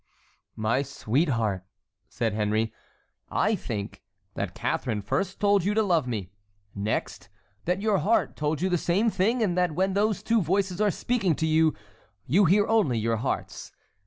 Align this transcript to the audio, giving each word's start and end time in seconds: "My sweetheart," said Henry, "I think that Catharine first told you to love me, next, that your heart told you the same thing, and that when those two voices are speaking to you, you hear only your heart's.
"My 0.55 0.81
sweetheart," 0.81 1.63
said 2.09 2.33
Henry, 2.33 2.73
"I 3.29 3.53
think 3.53 4.01
that 4.33 4.55
Catharine 4.55 5.03
first 5.03 5.39
told 5.39 5.63
you 5.63 5.75
to 5.75 5.83
love 5.83 6.07
me, 6.07 6.31
next, 6.73 7.29
that 7.65 7.83
your 7.83 7.99
heart 7.99 8.35
told 8.35 8.61
you 8.63 8.69
the 8.69 8.79
same 8.79 9.11
thing, 9.11 9.43
and 9.43 9.55
that 9.59 9.73
when 9.75 9.93
those 9.93 10.23
two 10.23 10.41
voices 10.41 10.81
are 10.81 10.89
speaking 10.89 11.35
to 11.35 11.45
you, 11.45 11.75
you 12.25 12.45
hear 12.45 12.65
only 12.65 12.97
your 12.97 13.17
heart's. 13.17 13.71